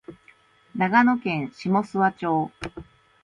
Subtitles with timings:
[0.75, 2.51] 長野県下諏訪町